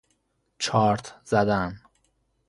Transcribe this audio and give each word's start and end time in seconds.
چارت 0.59 1.11
زدن 1.25 1.79